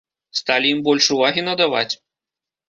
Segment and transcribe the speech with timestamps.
[0.39, 1.91] Сталі ім больш увагі надаваць?